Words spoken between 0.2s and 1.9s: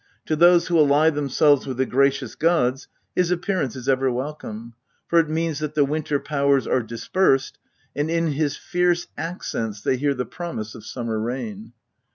To those who ally themselves with the